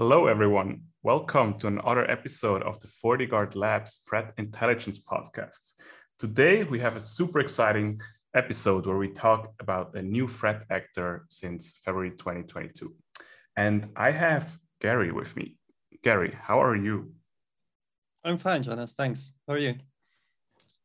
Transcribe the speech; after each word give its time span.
Hello, 0.00 0.28
everyone. 0.28 0.82
Welcome 1.02 1.58
to 1.58 1.66
another 1.66 2.08
episode 2.08 2.62
of 2.62 2.78
the 2.78 2.86
FortiGuard 2.86 3.56
Labs 3.56 3.96
Threat 4.08 4.32
Intelligence 4.38 5.00
Podcasts. 5.00 5.72
Today, 6.20 6.62
we 6.62 6.78
have 6.78 6.94
a 6.94 7.00
super 7.00 7.40
exciting 7.40 8.00
episode 8.32 8.86
where 8.86 8.96
we 8.96 9.08
talk 9.08 9.52
about 9.58 9.96
a 9.96 10.02
new 10.02 10.28
threat 10.28 10.62
actor 10.70 11.26
since 11.30 11.80
February 11.84 12.12
2022. 12.12 12.94
And 13.56 13.88
I 13.96 14.12
have 14.12 14.56
Gary 14.80 15.10
with 15.10 15.34
me. 15.34 15.56
Gary, 16.04 16.32
how 16.40 16.62
are 16.62 16.76
you? 16.76 17.10
I'm 18.22 18.38
fine, 18.38 18.62
Jonas. 18.62 18.94
Thanks. 18.94 19.32
How 19.48 19.54
are 19.54 19.58
you? 19.58 19.74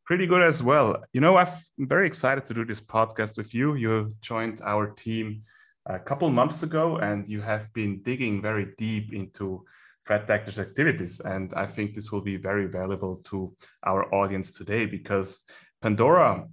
Pretty 0.07 0.25
good 0.25 0.41
as 0.41 0.64
well. 0.64 1.04
You 1.14 1.21
know, 1.21 1.38
I'm 1.38 1.48
very 1.77 2.07
excited 2.07 2.48
to 2.48 2.55
do 2.55 2.66
this 2.66 2.82
podcast 2.82 3.38
with 3.38 3.54
you. 3.54 3.75
You 3.75 4.16
joined 4.21 4.59
our 4.64 4.88
team 4.88 5.43
a 5.86 6.00
couple 6.00 6.29
months 6.29 6.63
ago, 6.63 6.97
and 6.97 7.27
you 7.27 7.41
have 7.41 7.71
been 7.73 8.02
digging 8.02 8.41
very 8.41 8.73
deep 8.77 9.13
into 9.13 9.66
threat 10.05 10.29
actors' 10.29 10.59
activities. 10.59 11.20
And 11.20 11.53
I 11.53 11.66
think 11.66 11.94
this 11.94 12.12
will 12.12 12.21
be 12.21 12.38
very 12.38 12.67
valuable 12.67 13.21
to 13.26 13.52
our 13.85 14.13
audience 14.13 14.52
today 14.52 14.85
because 14.85 15.43
Pandora 15.81 16.48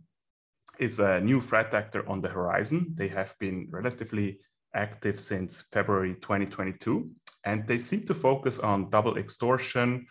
is 0.79 0.99
a 0.99 1.21
new 1.21 1.41
threat 1.41 1.75
actor 1.75 2.09
on 2.09 2.21
the 2.21 2.29
horizon. 2.29 2.95
They 2.95 3.09
have 3.09 3.37
been 3.39 3.69
relatively 3.71 4.41
active 4.75 5.21
since 5.21 5.63
February 5.73 6.15
2022, 6.15 7.11
and 7.45 7.67
they 7.67 7.79
seem 7.79 8.07
to 8.07 8.15
focus 8.15 8.59
on 8.59 8.91
double 8.91 9.19
extortion. 9.19 10.07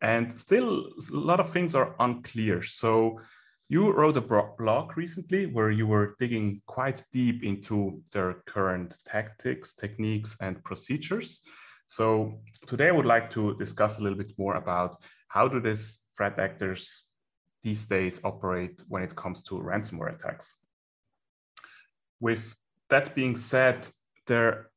And 0.00 0.38
still, 0.38 0.86
a 1.12 1.16
lot 1.16 1.40
of 1.40 1.50
things 1.50 1.74
are 1.74 1.94
unclear. 1.98 2.62
So, 2.62 3.20
you 3.72 3.90
wrote 3.90 4.18
a 4.18 4.20
blog 4.58 4.98
recently 4.98 5.46
where 5.46 5.70
you 5.70 5.86
were 5.86 6.14
digging 6.20 6.60
quite 6.66 7.02
deep 7.10 7.42
into 7.42 8.02
their 8.12 8.34
current 8.44 8.94
tactics, 9.06 9.72
techniques, 9.72 10.36
and 10.42 10.62
procedures. 10.62 11.40
So 11.86 12.42
today 12.66 12.88
I 12.88 12.92
would 12.92 13.06
like 13.06 13.30
to 13.30 13.56
discuss 13.56 13.98
a 13.98 14.02
little 14.02 14.18
bit 14.18 14.34
more 14.36 14.56
about 14.56 14.98
how 15.28 15.48
do 15.48 15.58
these 15.58 16.02
threat 16.14 16.38
actors 16.38 17.12
these 17.62 17.86
days 17.86 18.20
operate 18.24 18.82
when 18.88 19.02
it 19.02 19.16
comes 19.16 19.42
to 19.44 19.54
ransomware 19.54 20.14
attacks. 20.16 20.52
With 22.20 22.54
that 22.90 23.14
being 23.14 23.36
said, 23.36 23.88
there 24.26 24.68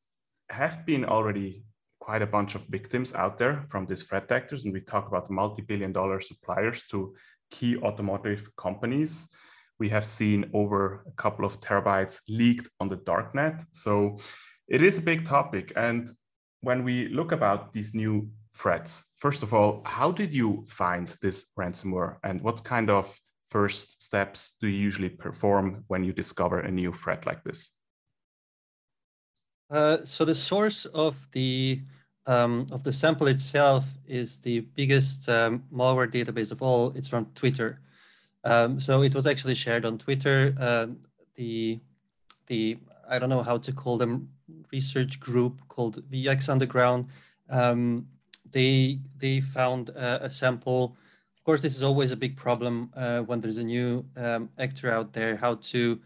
have 0.49 0.85
been 0.85 1.03
already 1.03 1.65
quite 1.99 2.21
a 2.21 2.33
bunch 2.37 2.55
of 2.55 2.61
victims 2.69 3.13
out 3.13 3.39
there 3.39 3.65
from 3.67 3.87
these 3.87 4.03
threat 4.03 4.31
actors, 4.31 4.63
and 4.63 4.71
we 4.71 4.79
talk 4.79 5.09
about 5.09 5.29
multi-billion 5.29 5.91
dollar 5.91 6.21
suppliers 6.21 6.83
to 6.91 7.13
key 7.51 7.77
automotive 7.77 8.49
companies. 8.55 9.29
We 9.79 9.89
have 9.89 10.05
seen 10.05 10.49
over 10.53 11.03
a 11.07 11.11
couple 11.11 11.45
of 11.45 11.59
terabytes 11.59 12.21
leaked 12.29 12.69
on 12.79 12.89
the 12.89 12.97
darknet. 12.97 13.65
So 13.71 14.19
it 14.67 14.81
is 14.81 14.97
a 14.97 15.01
big 15.01 15.25
topic. 15.25 15.73
And 15.75 16.09
when 16.61 16.83
we 16.83 17.09
look 17.09 17.31
about 17.31 17.73
these 17.73 17.93
new 17.93 18.29
threats, 18.55 19.13
first 19.19 19.43
of 19.43 19.53
all, 19.53 19.81
how 19.85 20.11
did 20.11 20.33
you 20.33 20.65
find 20.69 21.07
this 21.21 21.51
ransomware 21.59 22.17
and 22.23 22.41
what 22.41 22.63
kind 22.63 22.89
of 22.89 23.19
first 23.49 24.01
steps 24.01 24.57
do 24.59 24.67
you 24.67 24.79
usually 24.79 25.09
perform 25.09 25.83
when 25.87 26.03
you 26.03 26.13
discover 26.13 26.59
a 26.59 26.71
new 26.71 26.91
threat 26.91 27.25
like 27.25 27.43
this? 27.43 27.71
Uh, 29.69 29.97
so 30.05 30.25
the 30.25 30.35
source 30.35 30.85
of 30.85 31.27
the 31.31 31.81
um, 32.27 32.65
of 32.71 32.83
the 32.83 32.91
sample 32.91 33.27
itself 33.27 33.85
is 34.07 34.39
the 34.39 34.61
biggest 34.75 35.29
um, 35.29 35.63
malware 35.73 36.11
database 36.11 36.51
of 36.51 36.61
all. 36.61 36.91
It's 36.95 37.07
from 37.07 37.27
Twitter. 37.35 37.79
Um, 38.43 38.79
so 38.79 39.01
it 39.03 39.13
was 39.13 39.27
actually 39.27 39.55
shared 39.55 39.85
on 39.85 39.97
Twitter. 39.97 40.55
Uh, 40.59 40.87
the 41.35 41.79
the 42.47 42.77
I 43.07 43.19
don't 43.19 43.29
know 43.29 43.43
how 43.43 43.57
to 43.57 43.71
call 43.71 43.97
them 43.97 44.29
research 44.71 45.19
group 45.19 45.61
called 45.67 46.03
VX 46.09 46.49
Underground. 46.49 47.07
Um, 47.49 48.07
they 48.51 48.99
they 49.17 49.41
found 49.41 49.89
a, 49.89 50.25
a, 50.25 50.29
sample. 50.29 50.95
Of 51.37 51.43
course, 51.43 51.61
this 51.61 51.75
is 51.75 51.83
always 51.83 52.11
a 52.11 52.15
big 52.15 52.35
problem 52.35 52.91
uh, 52.95 53.21
when 53.21 53.39
there's 53.39 53.57
a 53.57 53.63
new 53.63 54.05
um, 54.17 54.49
actor 54.57 54.91
out 54.91 55.13
there. 55.13 55.35
How 55.35 55.55
to 55.55 55.99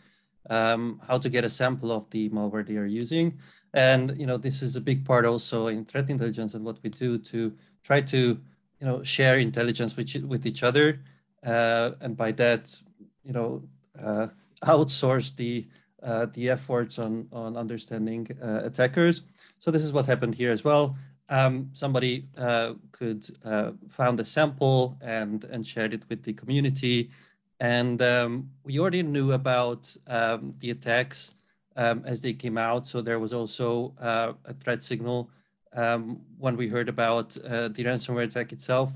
how 0.49 1.17
to 1.21 1.29
get 1.29 1.43
a 1.43 1.49
sample 1.49 1.91
of 1.91 2.09
the 2.09 2.29
malware 2.29 2.65
they 2.65 2.77
are 2.77 2.85
using. 2.85 3.37
And 3.73 4.19
you 4.19 4.25
know, 4.25 4.37
this 4.37 4.61
is 4.61 4.75
a 4.75 4.81
big 4.81 5.05
part 5.05 5.25
also 5.25 5.67
in 5.67 5.85
threat 5.85 6.09
intelligence 6.09 6.53
and 6.53 6.65
what 6.65 6.79
we 6.83 6.89
do 6.89 7.17
to 7.17 7.53
try 7.83 8.01
to 8.01 8.39
you 8.79 8.87
know 8.87 9.03
share 9.03 9.37
intelligence 9.39 9.95
with 9.95 10.15
with 10.23 10.45
each 10.45 10.63
other, 10.63 11.01
uh, 11.45 11.91
and 12.01 12.17
by 12.17 12.31
that, 12.33 12.75
you 13.23 13.33
know, 13.33 13.61
uh, 14.01 14.27
outsource 14.63 15.35
the 15.35 15.67
uh, 16.01 16.27
the 16.33 16.49
efforts 16.49 16.97
on 16.97 17.27
on 17.31 17.57
understanding 17.57 18.27
uh, 18.41 18.61
attackers. 18.63 19.21
So 19.59 19.71
this 19.71 19.83
is 19.83 19.93
what 19.93 20.05
happened 20.05 20.35
here 20.35 20.51
as 20.51 20.63
well. 20.63 20.97
Um, 21.29 21.69
somebody 21.73 22.25
uh, 22.37 22.73
could 22.91 23.25
uh, 23.45 23.71
found 23.87 24.19
a 24.19 24.25
sample 24.25 24.97
and 25.01 25.43
and 25.43 25.65
shared 25.65 25.93
it 25.93 26.03
with 26.09 26.23
the 26.23 26.33
community, 26.33 27.11
and 27.59 28.01
um, 28.01 28.49
we 28.63 28.79
already 28.79 29.03
knew 29.03 29.33
about 29.33 29.95
um, 30.07 30.53
the 30.59 30.71
attacks 30.71 31.35
um, 31.79 32.03
as 32.05 32.21
they 32.21 32.33
came 32.33 32.57
out. 32.57 32.85
So 32.85 33.01
there 33.01 33.19
was 33.19 33.31
also 33.31 33.93
uh, 33.99 34.33
a 34.45 34.53
threat 34.53 34.83
signal 34.83 35.31
um, 35.73 36.21
when 36.37 36.57
we 36.57 36.67
heard 36.67 36.89
about 36.89 37.37
uh, 37.37 37.69
the 37.69 37.83
ransomware 37.85 38.25
attack 38.25 38.51
itself. 38.51 38.93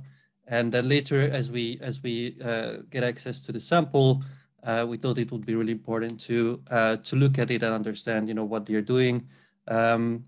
And 0.47 0.71
then 0.73 0.89
later, 0.89 1.21
as 1.21 1.49
we 1.49 1.79
as 1.81 2.03
we 2.03 2.35
uh, 2.43 2.83
get 2.89 3.03
access 3.03 3.41
to 3.45 3.53
the 3.53 3.61
sample, 3.61 4.21
uh, 4.63 4.85
we 4.89 4.97
thought 4.97 5.17
it 5.17 5.31
would 5.31 5.45
be 5.45 5.55
really 5.55 5.71
important 5.71 6.19
to 6.21 6.61
uh, 6.69 6.97
to 6.97 7.15
look 7.15 7.39
at 7.39 7.49
it 7.49 7.63
and 7.63 7.73
understand, 7.73 8.27
you 8.27 8.33
know, 8.33 8.43
what 8.43 8.65
they 8.65 8.75
are 8.75 8.87
doing, 8.95 9.25
um, 9.69 10.25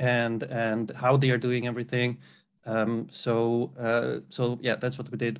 and 0.00 0.42
and 0.42 0.90
how 0.96 1.16
they 1.16 1.30
are 1.30 1.38
doing 1.38 1.68
everything. 1.68 2.18
Um, 2.66 3.06
so 3.12 3.70
uh, 3.78 4.26
so 4.28 4.58
yeah, 4.60 4.74
that's 4.74 4.98
what 4.98 5.08
we 5.12 5.18
did. 5.18 5.38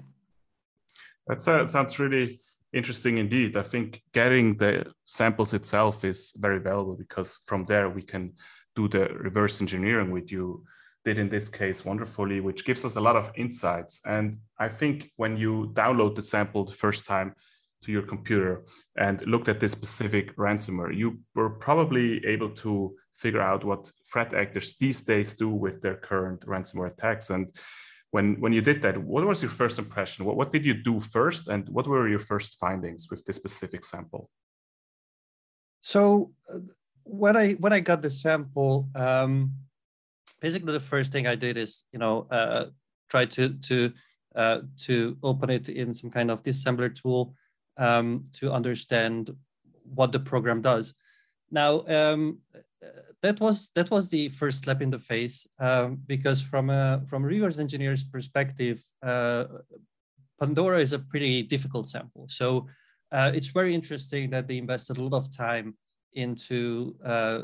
That 1.27 1.43
sounds 1.43 1.99
really 1.99 2.39
interesting 2.73 3.19
indeed. 3.19 3.57
I 3.57 3.63
think 3.63 4.03
getting 4.13 4.57
the 4.57 4.93
samples 5.05 5.53
itself 5.53 6.05
is 6.05 6.33
very 6.37 6.59
valuable 6.59 6.97
because 6.97 7.39
from 7.47 7.65
there 7.65 7.89
we 7.89 8.03
can 8.03 8.33
do 8.75 8.89
the 8.89 9.09
reverse 9.09 9.61
engineering 9.61 10.11
with 10.11 10.33
you 10.33 10.65
did 11.05 11.19
in 11.19 11.29
this 11.29 11.49
case 11.49 11.85
wonderfully, 11.85 12.41
which 12.41 12.65
gives 12.65 12.85
us 12.85 12.97
a 12.97 13.01
lot 13.01 13.17
of 13.17 13.33
insights. 13.35 14.01
And 14.07 14.37
I 14.59 14.69
think 14.69 15.11
when 15.17 15.37
you 15.37 15.71
download 15.75 16.15
the 16.15 16.23
sample 16.23 16.65
the 16.65 16.73
first 16.73 17.07
time 17.07 17.35
to 17.83 17.93
your 17.93 18.03
computer 18.03 18.65
and 18.97 19.27
looked 19.27 19.49
at 19.49 19.59
this 19.59 19.73
specific 19.73 20.37
ransomware, 20.37 20.97
you 20.97 21.19
were 21.35 21.51
probably 21.51 22.25
able 22.25 22.51
to 22.51 22.95
figure 23.17 23.41
out 23.41 23.65
what 23.65 23.91
threat 24.11 24.33
actors 24.35 24.77
these 24.77 25.03
days 25.03 25.35
do 25.35 25.49
with 25.49 25.83
their 25.83 25.97
current 25.97 26.41
ransomware 26.47 26.93
attacks. 26.93 27.31
And 27.31 27.51
when 28.13 28.39
when 28.41 28.53
you 28.53 28.61
did 28.61 28.83
that 28.83 28.97
what 29.03 29.27
was 29.27 29.43
your 29.43 29.51
first 29.51 29.79
impression? 29.79 30.25
What, 30.25 30.37
what 30.37 30.53
did 30.53 30.65
you 30.65 30.75
do 30.75 31.01
first 31.01 31.49
and 31.49 31.69
what 31.69 31.87
were 31.89 32.09
your 32.09 32.21
first 32.21 32.59
findings 32.59 33.09
with 33.11 33.25
this 33.25 33.37
specific 33.37 33.85
sample? 33.85 34.31
So 35.81 36.33
uh, 36.53 36.61
when 37.05 37.37
i 37.37 37.53
when 37.55 37.73
i 37.73 37.81
got 37.81 38.01
the 38.01 38.11
sample 38.11 38.89
um, 38.95 39.53
basically 40.41 40.73
the 40.73 40.89
first 40.93 41.11
thing 41.13 41.27
i 41.27 41.35
did 41.35 41.57
is 41.57 41.85
you 41.93 41.99
know 41.99 42.29
uh, 42.31 42.67
try 43.11 43.25
to 43.25 43.55
to 43.69 43.93
uh, 44.37 44.61
to 44.77 45.17
open 45.23 45.51
it 45.51 45.69
in 45.69 45.93
some 45.93 46.11
kind 46.11 46.31
of 46.31 46.43
disassembler 46.43 46.95
tool 46.95 47.35
um, 47.77 48.25
to 48.33 48.51
understand 48.51 49.35
what 49.85 50.13
the 50.13 50.21
program 50.21 50.63
does. 50.63 50.95
Now 51.51 51.85
um, 51.87 52.39
that 53.23 53.39
was 53.41 53.71
that 53.75 53.91
was 53.91 54.09
the 54.09 54.29
first 54.31 54.65
slap 54.65 54.83
in 54.83 54.91
the 54.91 54.99
face 54.99 55.47
um, 55.61 55.99
because 56.07 56.41
from 56.43 56.71
a 56.71 57.03
from 57.09 57.25
a 57.25 57.27
reverse 57.27 57.59
engineer's 57.59 58.05
perspective, 58.05 58.83
uh, 59.03 59.45
Pandora 60.41 60.81
is 60.81 60.93
a 60.93 60.99
pretty 60.99 61.43
difficult 61.43 61.89
sample. 61.89 62.27
So 62.29 62.67
uh, 63.13 63.31
it's 63.35 63.49
very 63.49 63.75
interesting 63.75 64.31
that 64.31 64.49
they 64.49 64.59
invested 64.59 64.99
a 64.99 65.03
lot 65.03 65.17
of 65.17 65.35
time 65.35 65.77
into 66.15 66.97
uh, 67.05 67.43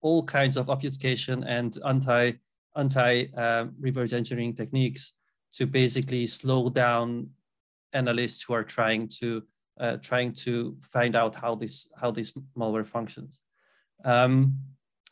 all 0.00 0.24
kinds 0.24 0.56
of 0.56 0.68
obfuscation 0.68 1.44
and 1.44 1.78
anti 1.86 2.32
anti 2.76 3.26
um, 3.36 3.74
reverse 3.78 4.12
engineering 4.12 4.54
techniques 4.54 5.14
to 5.52 5.66
basically 5.66 6.26
slow 6.26 6.68
down 6.68 7.28
analysts 7.92 8.42
who 8.42 8.52
are 8.54 8.64
trying 8.64 9.06
to 9.06 9.44
uh, 9.78 9.96
trying 9.98 10.32
to 10.32 10.76
find 10.80 11.14
out 11.14 11.36
how 11.36 11.54
this 11.54 11.86
how 12.00 12.10
this 12.10 12.32
malware 12.56 12.86
functions. 12.86 13.42
Um, 14.04 14.58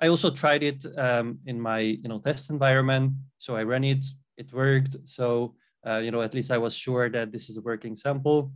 I 0.00 0.08
also 0.08 0.30
tried 0.30 0.62
it 0.62 0.84
um, 0.96 1.38
in 1.46 1.60
my 1.60 1.80
you 1.80 2.08
know 2.08 2.18
test 2.18 2.50
environment. 2.50 3.12
So 3.38 3.56
I 3.56 3.62
ran 3.62 3.84
it, 3.84 4.04
it 4.36 4.52
worked. 4.52 4.96
So 5.04 5.54
uh, 5.86 5.98
you 5.98 6.10
know 6.10 6.22
at 6.22 6.34
least 6.34 6.50
I 6.50 6.58
was 6.58 6.74
sure 6.74 7.08
that 7.10 7.30
this 7.32 7.50
is 7.50 7.56
a 7.56 7.62
working 7.62 7.94
sample. 7.94 8.52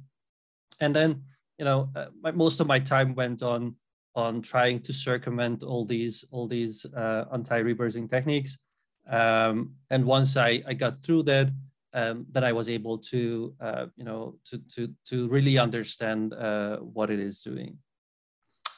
And 0.81 0.95
then 0.95 1.23
you 1.59 1.65
know 1.65 1.91
uh, 1.95 2.07
my, 2.23 2.31
most 2.31 2.61
of 2.61 2.67
my 2.67 2.79
time 2.79 3.15
went 3.15 3.43
on 3.43 3.77
on 4.17 4.41
trying 4.41 4.81
to 4.81 4.93
circumvent 4.93 5.63
all 5.63 5.85
these 5.85 6.25
all 6.31 6.47
these 6.47 6.87
uh, 6.97 7.25
anti-reversing 7.33 8.09
techniques. 8.09 8.59
Um, 9.07 9.75
and 9.91 10.05
once 10.05 10.37
I, 10.37 10.63
I 10.67 10.73
got 10.73 11.03
through 11.03 11.25
that, 11.25 11.51
um, 11.93 12.27
then 12.33 12.43
I 12.43 12.53
was 12.53 12.69
able 12.69 12.97
to 12.99 13.55
uh, 13.61 13.87
you 13.97 14.05
know 14.05 14.37
to 14.47 14.59
to 14.75 14.93
to 15.07 15.29
really 15.29 15.59
understand 15.59 16.33
uh, 16.33 16.79
what 16.79 17.11
it 17.11 17.21
is 17.21 17.43
doing. 17.43 17.79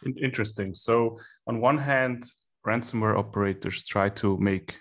Interesting. 0.04 0.74
So 0.74 1.18
on 1.46 1.60
one 1.60 1.78
hand, 1.78 2.24
ransomware 2.66 3.16
operators 3.16 3.84
try 3.84 4.08
to 4.10 4.36
make 4.38 4.78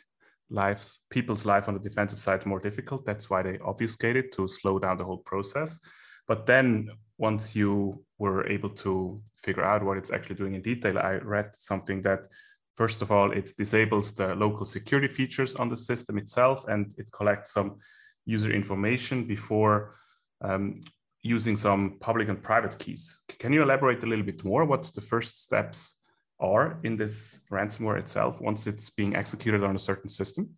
lives 0.50 1.00
people's 1.10 1.46
life 1.46 1.68
on 1.68 1.74
the 1.74 1.80
defensive 1.80 2.20
side 2.20 2.46
more 2.46 2.60
difficult. 2.60 3.06
That's 3.06 3.30
why 3.30 3.42
they 3.42 3.58
obfuscate 3.60 4.16
it 4.16 4.32
to 4.34 4.48
slow 4.48 4.80
down 4.80 4.98
the 4.98 5.06
whole 5.06 5.24
process. 5.26 5.80
But 6.28 6.46
then 6.46 6.90
once 7.18 7.56
you 7.56 8.04
were 8.18 8.48
able 8.48 8.70
to 8.70 9.18
figure 9.44 9.64
out 9.64 9.84
what 9.84 9.98
it's 9.98 10.12
actually 10.12 10.36
doing 10.36 10.56
in 10.56 10.62
detail, 10.62 10.98
I 10.98 11.16
read 11.16 11.52
something 11.56 12.02
that 12.04 12.28
first 12.76 13.02
of 13.02 13.12
all, 13.12 13.32
it 13.32 13.56
disables 13.58 14.14
the 14.14 14.36
local 14.36 14.66
security 14.66 15.08
features 15.08 15.56
on 15.56 15.70
the 15.70 15.78
system 15.78 16.18
itself, 16.18 16.66
and 16.68 16.94
it 16.98 17.12
collects 17.12 17.54
some 17.54 17.78
user 18.26 18.52
information 18.52 19.26
before 19.26 19.94
um, 20.42 20.82
using 21.26 21.58
some 21.58 21.98
public 22.00 22.30
and 22.30 22.42
private 22.42 22.78
keys. 22.78 23.22
Can 23.40 23.52
you 23.52 23.64
elaborate 23.64 24.04
a 24.04 24.06
little 24.06 24.24
bit 24.24 24.46
more 24.46 24.64
what 24.64 24.84
the 24.94 25.02
first 25.02 25.44
steps 25.44 26.02
are 26.40 26.80
in 26.84 26.98
this 26.98 27.42
ransomware 27.52 27.98
itself 27.98 28.40
once 28.40 28.68
it's 28.68 28.92
being 28.92 29.16
executed 29.16 29.64
on 29.64 29.76
a 29.76 29.80
certain 29.80 30.10
system? 30.10 30.52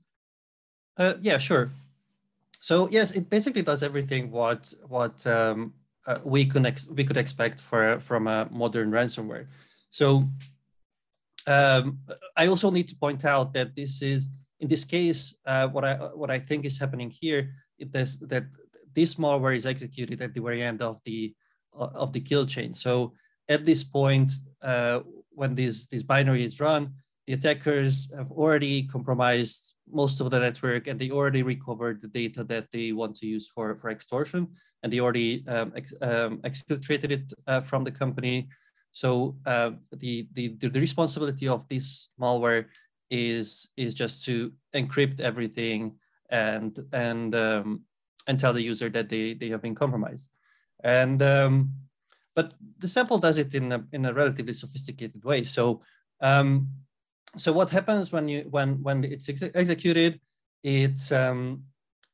Uh, 0.97 1.13
yeah, 1.21 1.37
sure. 1.37 1.71
So 2.59 2.89
yes, 2.89 3.11
it 3.11 3.29
basically 3.29 3.61
does 3.61 3.81
everything 3.81 4.29
what 4.29 4.73
what 4.87 5.25
um, 5.25 5.73
uh, 6.05 6.17
we 6.25 6.45
could 6.45 6.63
we 6.91 7.03
could 7.05 7.17
expect 7.17 7.61
for 7.61 7.99
from 7.99 8.27
a 8.27 8.49
modern 8.51 8.91
ransomware. 8.91 9.47
So 9.89 10.23
um, 11.47 11.99
I 12.35 12.47
also 12.47 12.71
need 12.71 12.89
to 12.89 12.95
point 12.95 13.23
out 13.23 13.53
that 13.53 13.73
this 13.73 14.01
is 14.01 14.27
in 14.59 14.67
this 14.67 14.83
case 14.83 15.33
uh, 15.45 15.67
what 15.69 15.85
I 15.85 15.93
what 16.21 16.29
I 16.29 16.39
think 16.39 16.65
is 16.65 16.77
happening 16.77 17.09
here 17.09 17.53
is 17.79 18.19
that 18.19 18.43
this 18.97 19.15
malware 19.15 19.55
is 19.55 19.67
executed 19.67 20.21
at 20.21 20.33
the 20.33 20.41
very 20.41 20.61
end 20.63 20.81
of 20.81 20.99
the 21.05 21.33
uh, 21.79 21.89
of 22.03 22.11
the 22.11 22.19
kill 22.19 22.45
chain. 22.45 22.73
So 22.73 23.13
at 23.47 23.63
this 23.63 23.83
point, 23.83 24.31
uh, 24.61 25.01
when 25.39 25.53
this 25.53 25.85
this 25.87 26.03
binary 26.03 26.43
is 26.43 26.59
run, 26.59 26.83
the 27.27 27.33
attackers 27.33 28.09
have 28.17 28.31
already 28.31 28.83
compromised 28.83 29.75
most 29.91 30.21
of 30.21 30.31
the 30.31 30.39
network 30.39 30.87
and 30.87 30.97
they 30.99 31.11
already 31.11 31.43
recovered 31.43 32.01
the 32.01 32.07
data 32.07 32.43
that 32.45 32.71
they 32.71 32.93
want 32.93 33.15
to 33.17 33.27
use 33.27 33.49
for, 33.49 33.75
for 33.75 33.89
extortion 33.89 34.47
and 34.81 34.91
they 34.91 35.01
already 35.01 35.45
um, 35.47 35.73
ex, 35.75 35.93
um, 36.01 36.37
exfiltrated 36.49 37.11
it 37.11 37.33
uh, 37.47 37.59
from 37.59 37.83
the 37.83 37.91
company. 37.91 38.47
So 38.91 39.35
uh, 39.45 39.71
the, 39.97 40.27
the, 40.33 40.55
the 40.57 40.79
responsibility 40.79 41.47
of 41.49 41.67
this 41.67 42.09
malware 42.19 42.65
is, 43.11 43.69
is 43.75 43.93
just 43.93 44.23
to 44.25 44.53
encrypt 44.73 45.19
everything 45.19 45.97
and, 46.29 46.79
and, 46.93 47.35
um, 47.35 47.81
and 48.27 48.39
tell 48.39 48.53
the 48.53 48.61
user 48.61 48.89
that 48.89 49.09
they, 49.09 49.33
they 49.33 49.49
have 49.49 49.61
been 49.61 49.75
compromised. 49.75 50.29
And, 50.83 51.21
um, 51.21 51.73
but 52.35 52.53
the 52.77 52.87
sample 52.87 53.17
does 53.17 53.37
it 53.37 53.55
in 53.55 53.71
a, 53.71 53.83
in 53.91 54.05
a 54.05 54.13
relatively 54.13 54.53
sophisticated 54.53 55.23
way. 55.23 55.43
So 55.43 55.81
um, 56.21 56.69
so 57.35 57.51
what 57.51 57.69
happens 57.69 58.11
when 58.11 58.27
you 58.27 58.47
when 58.49 58.81
when 58.81 59.03
it's 59.03 59.29
ex 59.29 59.43
executed 59.43 60.19
it's 60.63 61.11
um 61.11 61.63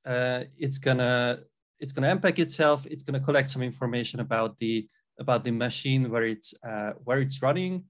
uh, 0.06 0.44
it's 0.58 0.78
gonna 0.78 1.40
it's 1.80 1.94
gonna 1.94 2.10
unpack 2.10 2.40
itself 2.40 2.86
it's 2.88 3.04
gonna 3.04 3.20
collect 3.20 3.50
some 3.50 3.62
information 3.62 4.20
about 4.20 4.58
the 4.58 4.88
about 5.20 5.44
the 5.44 5.52
machine 5.52 6.10
where 6.10 6.26
it's 6.26 6.54
uh, 6.66 6.92
where 7.04 7.22
it's 7.22 7.42
running 7.42 7.84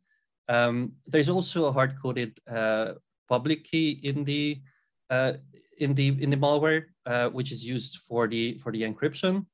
um, 0.50 0.92
there's 1.08 1.30
also 1.30 1.66
a 1.66 1.72
hard-coded 1.72 2.38
uh, 2.52 2.94
public 3.30 3.64
key 3.64 4.02
in 4.04 4.24
the 4.25 4.62
uh, 5.10 5.34
in 5.80 5.94
the 5.96 6.10
in 6.22 6.30
the 6.30 6.38
malware 6.38 6.86
uh, 7.06 7.30
which 7.30 7.52
is 7.52 7.66
used 7.66 8.00
for 8.08 8.28
the 8.28 8.58
for 8.60 8.72
the 8.72 8.82
encryption 8.82 9.46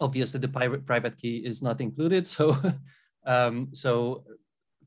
obviously 0.00 0.40
the 0.40 0.48
private 0.48 0.86
private 0.86 1.16
key 1.16 1.38
is 1.38 1.62
not 1.62 1.80
included 1.80 2.26
so 2.26 2.56
um, 3.26 3.68
so 3.72 4.24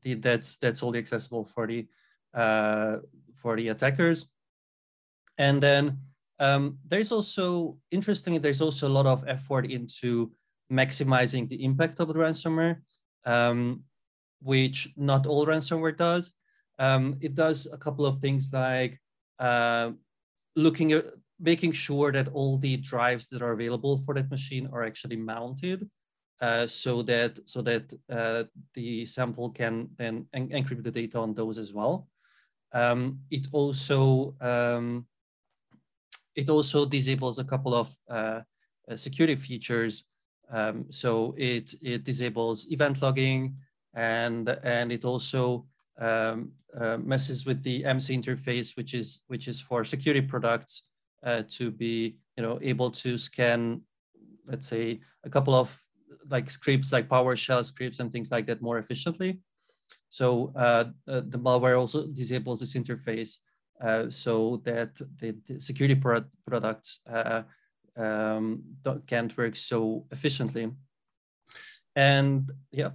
the, 0.02 0.14
that's 0.14 0.56
that's 0.58 0.82
only 0.82 0.98
accessible 0.98 1.44
for 1.44 1.66
the 1.66 1.86
uh, 2.34 2.98
for 3.34 3.56
the 3.56 3.68
attackers. 3.68 4.26
And 5.38 5.62
then 5.62 5.98
um, 6.38 6.78
there's 6.86 7.12
also, 7.12 7.76
interestingly, 7.90 8.38
there's 8.38 8.60
also 8.60 8.88
a 8.88 8.96
lot 8.96 9.06
of 9.06 9.24
effort 9.28 9.66
into 9.70 10.32
maximizing 10.72 11.48
the 11.48 11.62
impact 11.62 12.00
of 12.00 12.08
the 12.08 12.14
ransomware, 12.14 12.78
um, 13.24 13.82
which 14.40 14.88
not 14.96 15.26
all 15.26 15.46
ransomware 15.46 15.96
does. 15.96 16.32
Um, 16.78 17.18
it 17.20 17.34
does 17.34 17.68
a 17.72 17.78
couple 17.78 18.06
of 18.06 18.20
things 18.20 18.50
like 18.52 19.00
uh, 19.38 19.92
looking 20.56 20.92
at 20.92 21.04
making 21.40 21.72
sure 21.72 22.12
that 22.12 22.28
all 22.28 22.58
the 22.58 22.76
drives 22.76 23.28
that 23.28 23.42
are 23.42 23.52
available 23.52 23.96
for 23.98 24.14
that 24.14 24.30
machine 24.30 24.68
are 24.72 24.84
actually 24.84 25.16
mounted 25.16 25.88
uh, 26.40 26.66
so 26.66 27.02
that 27.02 27.38
so 27.48 27.62
that 27.62 27.92
uh, 28.10 28.44
the 28.74 29.06
sample 29.06 29.50
can 29.50 29.88
then 29.96 30.26
en 30.32 30.48
encrypt 30.48 30.82
the 30.82 30.90
data 30.90 31.18
on 31.18 31.34
those 31.34 31.58
as 31.58 31.72
well. 31.72 32.08
Um, 32.72 33.20
it 33.30 33.46
also 33.52 34.34
um, 34.40 35.06
it 36.34 36.50
also 36.50 36.84
disables 36.84 37.38
a 37.38 37.44
couple 37.44 37.74
of 37.74 37.94
uh, 38.10 38.40
uh, 38.90 38.96
security 38.96 39.36
features. 39.36 40.04
Um, 40.50 40.86
so 40.90 41.34
it 41.38 41.74
it 41.80 42.04
disables 42.04 42.66
event 42.70 43.00
logging 43.00 43.56
and 43.94 44.48
and 44.62 44.92
it 44.92 45.04
also 45.04 45.66
um, 45.98 46.52
uh, 46.78 46.98
messes 46.98 47.46
with 47.46 47.62
the 47.62 47.84
AMSI 47.84 48.22
interface, 48.22 48.76
which 48.76 48.92
is 48.92 49.22
which 49.28 49.48
is 49.48 49.60
for 49.60 49.84
security 49.84 50.26
products 50.26 50.82
uh, 51.24 51.42
to 51.48 51.70
be 51.70 52.16
you 52.36 52.42
know 52.42 52.58
able 52.62 52.90
to 52.90 53.18
scan, 53.18 53.82
let's 54.46 54.68
say, 54.68 55.00
a 55.24 55.30
couple 55.30 55.54
of 55.54 55.80
like 56.28 56.50
scripts 56.50 56.92
like 56.92 57.08
PowerShell 57.08 57.64
scripts 57.64 58.00
and 58.00 58.10
things 58.10 58.30
like 58.30 58.46
that 58.46 58.62
more 58.62 58.78
efficiently. 58.78 59.40
So 60.10 60.52
uh, 60.54 60.84
the 61.06 61.38
malware 61.38 61.78
also 61.78 62.06
disables 62.06 62.60
this 62.60 62.76
interface 62.76 63.38
uh, 63.82 64.08
so 64.10 64.62
that 64.64 64.94
the, 65.18 65.36
the 65.46 65.60
security 65.60 65.94
pro 65.94 66.22
products 66.46 67.00
uh, 67.10 67.42
um, 67.96 68.62
can't 69.06 69.36
work 69.36 69.56
so 69.56 70.06
efficiently. 70.10 70.70
And 71.96 72.50
yeah. 72.70 72.90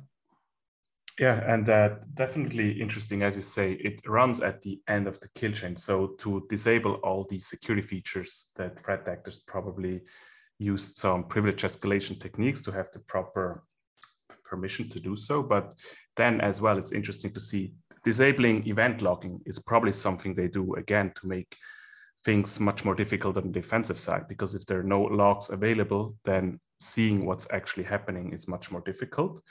Yeah, 1.19 1.43
and 1.53 1.67
uh, 1.69 1.95
definitely 2.13 2.79
interesting, 2.79 3.23
as 3.23 3.35
you 3.35 3.41
say, 3.41 3.73
it 3.73 3.99
runs 4.07 4.39
at 4.39 4.61
the 4.61 4.79
end 4.87 5.05
of 5.05 5.19
the 5.19 5.27
kill 5.35 5.51
chain. 5.51 5.75
So 5.75 6.15
to 6.19 6.47
disable 6.49 6.93
all 7.03 7.27
these 7.29 7.47
security 7.47 7.85
features 7.85 8.51
that 8.55 8.79
threat 8.79 9.05
actors 9.05 9.39
probably 9.39 10.01
used 10.59 10.97
some 10.97 11.25
privilege 11.25 11.63
escalation 11.63 12.19
techniques 12.21 12.61
to 12.61 12.71
have 12.71 12.89
the 12.93 12.99
proper 12.99 13.65
permission 14.45 14.87
to 14.89 14.99
do 15.01 15.17
so. 15.17 15.43
But 15.43 15.73
then 16.15 16.39
as 16.39 16.61
well, 16.61 16.77
it's 16.77 16.93
interesting 16.93 17.33
to 17.33 17.41
see 17.41 17.73
disabling 18.05 18.65
event 18.65 19.01
logging 19.01 19.41
is 19.45 19.59
probably 19.59 19.91
something 19.91 20.33
they 20.33 20.47
do 20.47 20.73
again 20.75 21.11
to 21.19 21.27
make 21.27 21.57
things 22.23 22.61
much 22.61 22.85
more 22.85 22.95
difficult 22.95 23.35
on 23.35 23.43
the 23.43 23.59
defensive 23.61 23.99
side 23.99 24.27
because 24.29 24.55
if 24.55 24.65
there 24.65 24.79
are 24.79 24.83
no 24.83 25.01
logs 25.01 25.49
available, 25.49 26.15
then 26.23 26.61
seeing 26.79 27.25
what's 27.25 27.51
actually 27.51 27.83
happening 27.83 28.31
is 28.31 28.47
much 28.47 28.71
more 28.71 28.81
difficult. 28.81 29.41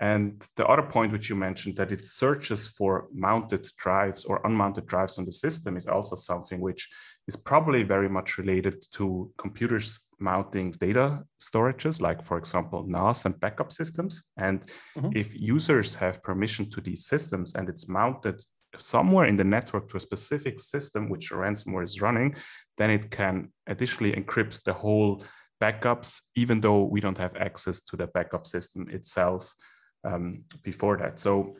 And 0.00 0.44
the 0.56 0.66
other 0.66 0.82
point 0.82 1.12
which 1.12 1.30
you 1.30 1.36
mentioned 1.36 1.76
that 1.76 1.92
it 1.92 2.04
searches 2.04 2.66
for 2.66 3.06
mounted 3.14 3.66
drives 3.78 4.24
or 4.24 4.40
unmounted 4.44 4.86
drives 4.86 5.18
on 5.18 5.24
the 5.24 5.32
system 5.32 5.76
is 5.76 5.86
also 5.86 6.16
something 6.16 6.60
which 6.60 6.88
is 7.28 7.36
probably 7.36 7.84
very 7.84 8.08
much 8.08 8.36
related 8.36 8.84
to 8.92 9.32
computers 9.38 10.08
mounting 10.18 10.72
data 10.72 11.22
storages, 11.40 12.00
like 12.00 12.24
for 12.24 12.38
example, 12.38 12.84
NAS 12.86 13.24
and 13.24 13.38
backup 13.40 13.72
systems. 13.72 14.24
And 14.36 14.62
mm-hmm. 14.96 15.10
if 15.14 15.34
users 15.34 15.94
have 15.94 16.22
permission 16.22 16.70
to 16.70 16.80
these 16.80 17.06
systems 17.06 17.54
and 17.54 17.68
it's 17.68 17.88
mounted 17.88 18.42
somewhere 18.78 19.26
in 19.26 19.36
the 19.36 19.44
network 19.44 19.88
to 19.90 19.96
a 19.96 20.00
specific 20.00 20.60
system 20.60 21.08
which 21.08 21.30
ransomware 21.30 21.84
is 21.84 22.02
running, 22.02 22.34
then 22.76 22.90
it 22.90 23.10
can 23.10 23.52
additionally 23.68 24.12
encrypt 24.12 24.62
the 24.64 24.72
whole 24.72 25.24
backups, 25.62 26.20
even 26.34 26.60
though 26.60 26.82
we 26.82 27.00
don't 27.00 27.18
have 27.18 27.36
access 27.36 27.80
to 27.82 27.96
the 27.96 28.08
backup 28.08 28.46
system 28.46 28.88
itself 28.90 29.54
um, 30.04 30.44
before 30.62 30.96
that. 30.98 31.18
So 31.20 31.56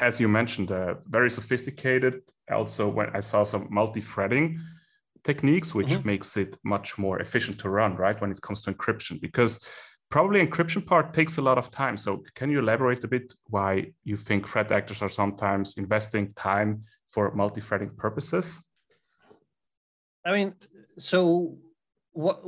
as 0.00 0.20
you 0.20 0.28
mentioned, 0.28 0.72
uh, 0.72 0.94
very 1.06 1.30
sophisticated. 1.30 2.22
Also, 2.50 2.88
when 2.88 3.10
I 3.14 3.20
saw 3.20 3.44
some 3.44 3.68
multi-threading, 3.70 4.60
techniques, 5.22 5.74
which 5.74 5.88
mm-hmm. 5.88 6.06
makes 6.06 6.36
it 6.36 6.56
much 6.64 6.96
more 6.98 7.20
efficient 7.20 7.58
to 7.60 7.68
run, 7.68 7.96
right? 7.96 8.18
When 8.20 8.32
it 8.32 8.40
comes 8.40 8.62
to 8.62 8.72
encryption, 8.72 9.20
because 9.20 9.60
probably 10.10 10.44
encryption 10.44 10.84
part 10.84 11.12
takes 11.12 11.36
a 11.38 11.42
lot 11.42 11.58
of 11.58 11.70
time. 11.70 11.96
So 11.96 12.22
can 12.34 12.50
you 12.50 12.58
elaborate 12.60 13.04
a 13.04 13.08
bit 13.08 13.34
why 13.48 13.92
you 14.02 14.16
think 14.16 14.48
threat 14.48 14.72
actors 14.72 15.02
are 15.02 15.08
sometimes 15.08 15.76
investing 15.76 16.32
time 16.34 16.84
for 17.10 17.34
multi-threading 17.34 17.90
purposes? 17.96 18.66
I 20.24 20.32
mean, 20.32 20.54
so 20.98 21.58
what 22.12 22.44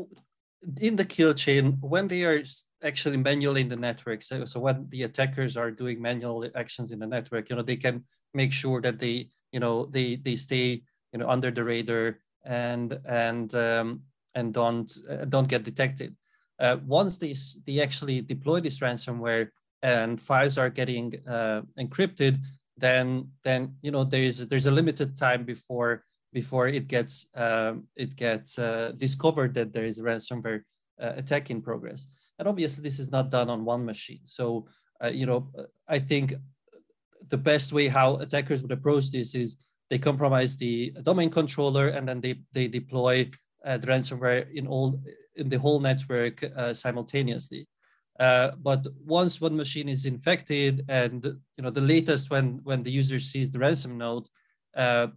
in 0.81 0.97
the 0.97 1.04
kill 1.04 1.35
chain, 1.35 1.76
when 1.81 2.09
they 2.09 2.25
are 2.25 2.42
actually 2.83 3.16
manually 3.16 3.62
in 3.62 3.69
the 3.69 3.76
network, 3.76 4.23
so, 4.23 4.45
so 4.45 4.61
when 4.61 4.87
the 4.90 5.02
attackers 5.02 5.57
are 5.57 5.71
doing 5.71 6.00
manual 6.00 6.49
actions 6.54 6.92
in 6.92 6.99
the 6.99 7.07
network, 7.07 7.50
you 7.50 7.57
know, 7.57 7.62
they 7.62 7.76
can 7.76 8.04
make 8.35 8.52
sure 8.52 8.81
that 8.81 8.99
they, 8.99 9.31
you 9.52 9.61
know, 9.61 9.87
they 9.87 10.16
they 10.16 10.37
stay, 10.37 10.83
you 11.12 11.19
know, 11.19 11.28
under 11.28 11.50
the 11.50 11.64
radar 11.64 12.19
and 12.45 12.99
and 13.07 13.54
um, 13.54 14.02
and 14.35 14.54
don't 14.54 14.92
uh, 15.11 15.25
don't 15.25 15.49
get 15.49 15.64
detected. 15.64 16.14
Uh, 16.59 16.76
once 16.87 17.19
these 17.19 17.61
they 17.66 17.81
actually 17.81 18.21
deploy 18.21 18.61
this 18.61 18.78
ransomware 18.81 19.49
and 19.83 20.21
files 20.21 20.59
are 20.59 20.71
getting 20.71 21.12
uh, 21.26 21.62
encrypted, 21.78 22.38
then 22.76 23.28
then 23.42 23.75
you 23.83 23.90
know 23.90 24.04
there 24.04 24.23
is 24.23 24.47
there's 24.49 24.66
a 24.66 24.71
limited 24.71 25.16
time 25.16 25.45
before 25.45 26.04
before 26.33 26.69
it 26.69 26.89
gets 26.89 27.27
um, 27.35 27.85
it 27.97 28.17
gets 28.17 28.59
uh, 28.59 28.93
discovered 28.97 29.55
that 29.55 29.73
there 29.73 29.85
is 29.85 29.99
a 29.99 30.03
ransomware 30.03 30.62
uh, 31.01 31.12
attack 31.17 31.51
in 31.51 31.61
progress. 31.62 32.07
And 32.39 32.49
obviously, 32.49 32.83
this 32.83 32.99
is 32.99 33.11
not 33.11 33.31
done 33.31 33.51
on 33.51 33.65
one 33.65 33.85
machine. 33.85 34.21
So 34.25 34.67
uh, 35.03 35.09
you 35.09 35.27
know, 35.27 35.51
I 35.89 35.99
think 35.99 36.35
the 37.29 37.39
best 37.39 37.73
way 37.73 37.89
how 37.89 38.17
attackers 38.17 38.62
would 38.62 38.73
approach 38.73 39.11
this 39.11 39.35
is 39.35 39.57
they 39.91 39.99
compromise 39.99 40.57
the 40.57 40.91
domain 41.03 41.31
controller 41.31 41.89
and 41.89 42.09
then 42.09 42.21
they 42.21 42.41
they 42.53 42.69
deploy 42.69 43.29
uh, 43.65 43.77
the 43.79 43.87
ransomware 43.87 44.51
in 44.53 44.67
all 44.67 45.01
in 45.37 45.49
the 45.49 45.59
whole 45.59 45.81
network 45.81 46.45
uh, 46.57 46.75
simultaneously. 46.75 47.67
Uh, 48.21 48.53
but 48.62 48.87
once 49.05 49.41
one 49.41 49.57
machine 49.57 49.89
is 49.89 50.07
infected, 50.07 50.85
and 50.89 51.25
you 51.57 51.62
know 51.62 51.71
the 51.71 51.81
latest 51.81 52.31
when 52.31 52.61
when 52.62 52.83
the 52.83 52.91
user 52.91 53.19
sees 53.19 53.51
the 53.51 53.59
ransom 53.59 53.99
note, 53.99 54.29
uh, 54.77 55.09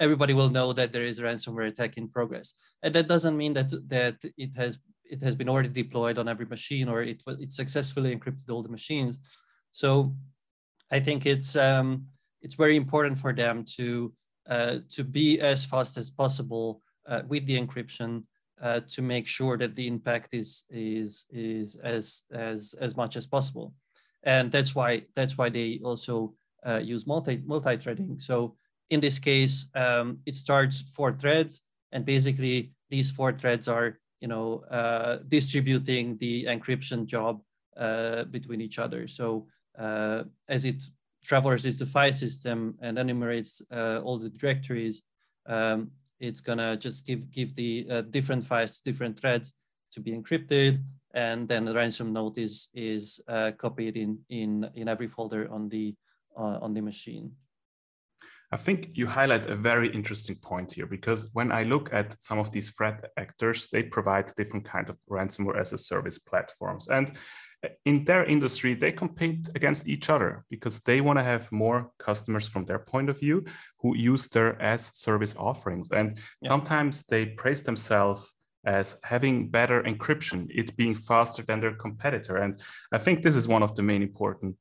everybody 0.00 0.34
will 0.34 0.48
know 0.48 0.72
that 0.72 0.90
there 0.90 1.04
is 1.04 1.18
a 1.18 1.22
ransomware 1.22 1.68
attack 1.68 1.96
in 1.96 2.08
progress. 2.08 2.54
And 2.82 2.94
that 2.94 3.06
doesn't 3.06 3.36
mean 3.36 3.52
that 3.54 3.70
that 3.88 4.16
it 4.36 4.56
has 4.56 4.78
it 5.04 5.22
has 5.22 5.34
been 5.34 5.48
already 5.48 5.68
deployed 5.68 6.18
on 6.18 6.28
every 6.28 6.46
machine 6.46 6.88
or 6.88 7.02
it 7.02 7.22
it 7.26 7.52
successfully 7.52 8.16
encrypted 8.16 8.50
all 8.50 8.62
the 8.62 8.76
machines. 8.78 9.18
So 9.70 10.14
I 10.90 11.00
think 11.00 11.26
it's 11.26 11.54
um, 11.54 12.06
it's 12.42 12.54
very 12.54 12.76
important 12.76 13.18
for 13.18 13.32
them 13.32 13.64
to 13.76 14.12
uh, 14.48 14.78
to 14.88 15.04
be 15.04 15.40
as 15.40 15.64
fast 15.64 15.96
as 15.96 16.10
possible 16.10 16.82
uh, 17.06 17.22
with 17.28 17.46
the 17.46 17.60
encryption 17.60 18.24
uh, 18.60 18.80
to 18.88 19.02
make 19.02 19.26
sure 19.26 19.56
that 19.58 19.76
the 19.76 19.86
impact 19.86 20.34
is 20.34 20.64
is 20.70 21.26
is 21.30 21.76
as 21.76 22.22
as 22.32 22.74
as 22.80 22.96
much 22.96 23.16
as 23.16 23.26
possible, 23.26 23.74
and 24.22 24.50
that's 24.50 24.74
why 24.74 25.02
that's 25.14 25.36
why 25.38 25.48
they 25.48 25.80
also 25.84 26.34
uh, 26.66 26.80
use 26.82 27.06
multi 27.06 27.42
multi 27.44 27.76
threading. 27.76 28.18
So 28.18 28.56
in 28.90 29.00
this 29.00 29.18
case, 29.18 29.66
um, 29.74 30.18
it 30.26 30.34
starts 30.34 30.80
four 30.80 31.12
threads, 31.12 31.62
and 31.92 32.04
basically 32.04 32.72
these 32.88 33.10
four 33.10 33.32
threads 33.32 33.68
are 33.68 33.98
you 34.20 34.28
know 34.28 34.64
uh, 34.70 35.18
distributing 35.28 36.16
the 36.18 36.44
encryption 36.44 37.06
job 37.06 37.40
uh, 37.76 38.24
between 38.24 38.60
each 38.60 38.78
other. 38.78 39.08
So 39.08 39.46
uh, 39.78 40.24
as 40.48 40.64
it 40.64 40.84
traverses 41.24 41.78
the 41.78 41.86
file 41.86 42.12
system 42.12 42.76
and 42.80 42.98
enumerates 42.98 43.62
all 43.70 44.18
the 44.18 44.30
directories, 44.30 45.02
um, 45.46 45.90
it's 46.20 46.40
gonna 46.40 46.76
just 46.76 47.06
give 47.06 47.30
give 47.30 47.54
the 47.54 47.86
uh, 47.90 48.02
different 48.02 48.44
files 48.44 48.76
to 48.76 48.90
different 48.90 49.18
threads 49.18 49.52
to 49.92 50.00
be 50.00 50.12
encrypted, 50.12 50.82
and 51.14 51.48
then 51.48 51.64
the 51.64 51.74
ransom 51.74 52.12
note 52.12 52.38
is 52.38 52.68
is 52.74 53.20
uh, 53.28 53.52
copied 53.58 53.96
in 53.96 54.18
in 54.28 54.70
in 54.74 54.88
every 54.88 55.08
folder 55.08 55.50
on 55.50 55.68
the 55.68 55.94
uh, 56.36 56.58
on 56.60 56.74
the 56.74 56.80
machine. 56.80 57.32
I 58.52 58.56
think 58.56 58.90
you 58.94 59.06
highlight 59.06 59.46
a 59.46 59.54
very 59.54 59.88
interesting 59.92 60.34
point 60.36 60.72
here 60.72 60.86
because 60.86 61.30
when 61.34 61.52
I 61.52 61.62
look 61.62 61.92
at 61.92 62.16
some 62.20 62.38
of 62.38 62.50
these 62.50 62.70
threat 62.70 63.10
actors, 63.16 63.68
they 63.68 63.84
provide 63.84 64.34
different 64.34 64.64
kind 64.64 64.90
of 64.90 64.98
ransomware 65.08 65.58
as 65.58 65.72
a 65.72 65.78
service 65.78 66.18
platforms. 66.18 66.88
And 66.88 67.12
uh, 67.64 67.68
in 67.84 68.04
their 68.04 68.24
industry, 68.24 68.74
they 68.74 68.90
compete 68.90 69.48
against 69.54 69.86
each 69.86 70.10
other 70.10 70.44
because 70.50 70.80
they 70.80 71.00
want 71.00 71.20
to 71.20 71.24
have 71.24 71.52
more 71.52 71.92
customers 71.98 72.48
from 72.48 72.64
their 72.64 72.80
point 72.80 73.08
of 73.08 73.20
view 73.20 73.44
who 73.78 73.96
use 73.96 74.26
their 74.28 74.60
as 74.60 74.86
service 74.98 75.36
offerings. 75.38 75.88
And 75.92 76.18
yeah. 76.42 76.48
sometimes 76.48 77.04
they 77.04 77.26
praise 77.26 77.62
themselves 77.62 78.32
as 78.64 78.98
having 79.04 79.48
better 79.48 79.82
encryption, 79.84 80.48
it 80.50 80.76
being 80.76 80.94
faster 80.94 81.42
than 81.42 81.60
their 81.60 81.74
competitor. 81.74 82.38
And 82.38 82.60
I 82.92 82.98
think 82.98 83.22
this 83.22 83.36
is 83.36 83.46
one 83.46 83.62
of 83.62 83.76
the 83.76 83.82
main 83.82 84.02
important 84.02 84.56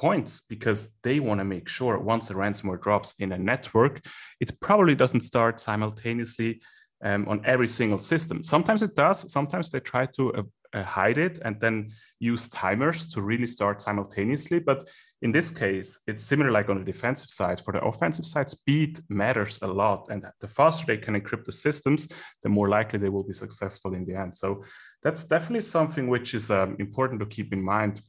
points 0.00 0.42
because 0.48 0.96
they 1.02 1.20
want 1.20 1.40
to 1.40 1.44
make 1.44 1.68
sure 1.68 1.98
once 1.98 2.30
a 2.30 2.34
ransomware 2.34 2.80
drops 2.80 3.14
in 3.18 3.32
a 3.32 3.38
network, 3.38 4.00
it 4.40 4.58
probably 4.60 4.94
doesn't 4.94 5.20
start 5.20 5.60
simultaneously 5.60 6.60
um, 7.04 7.28
on 7.28 7.42
every 7.44 7.68
single 7.68 7.98
system. 7.98 8.42
Sometimes 8.42 8.82
it 8.82 8.94
does. 8.94 9.30
Sometimes 9.30 9.68
they 9.68 9.80
try 9.80 10.06
to 10.06 10.34
uh, 10.34 10.42
uh, 10.72 10.82
hide 10.82 11.18
it 11.18 11.38
and 11.44 11.60
then 11.60 11.90
use 12.18 12.48
timers 12.48 13.08
to 13.08 13.20
really 13.20 13.46
start 13.46 13.82
simultaneously. 13.82 14.58
But 14.58 14.88
in 15.22 15.32
this 15.32 15.50
case, 15.50 16.00
it's 16.06 16.24
similar 16.24 16.50
like 16.50 16.68
on 16.70 16.78
the 16.78 16.92
defensive 16.92 17.28
side. 17.28 17.60
For 17.60 17.72
the 17.72 17.84
offensive 17.84 18.24
side, 18.24 18.48
speed 18.48 19.00
matters 19.08 19.58
a 19.60 19.66
lot. 19.66 20.06
And 20.10 20.24
the 20.40 20.48
faster 20.48 20.86
they 20.86 20.98
can 20.98 21.20
encrypt 21.20 21.44
the 21.44 21.52
systems, 21.52 22.08
the 22.42 22.48
more 22.48 22.68
likely 22.68 22.98
they 22.98 23.10
will 23.10 23.24
be 23.24 23.34
successful 23.34 23.94
in 23.94 24.06
the 24.06 24.14
end. 24.14 24.36
So 24.36 24.64
that's 25.02 25.24
definitely 25.24 25.62
something 25.62 26.08
which 26.08 26.34
is 26.34 26.50
um, 26.50 26.76
important 26.78 27.20
to 27.20 27.26
keep 27.26 27.52
in 27.52 27.62
mind. 27.62 28.00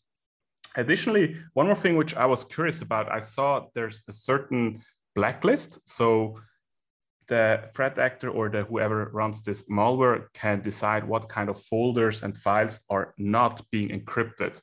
Additionally, 0.76 1.36
one 1.54 1.68
more 1.68 1.76
thing 1.76 1.98
which 1.98 2.16
I 2.16 2.26
was 2.26 2.46
curious 2.46 2.82
about, 2.82 3.12
I 3.12 3.20
saw 3.20 3.68
there's 3.76 4.04
a 4.08 4.14
certain 4.14 4.82
blacklist. 5.16 5.80
So 5.88 6.40
the 7.28 7.70
threat 7.74 7.98
actor 7.98 8.30
or 8.30 8.50
the 8.50 8.64
whoever 8.64 9.10
runs 9.14 9.42
this 9.42 9.64
malware 9.70 10.28
can 10.34 10.62
decide 10.62 11.08
what 11.08 11.30
kind 11.30 11.50
of 11.50 11.62
folders 11.62 12.24
and 12.24 12.36
files 12.38 12.84
are 12.90 13.14
not 13.18 13.62
being 13.72 13.90
encrypted. 13.90 14.60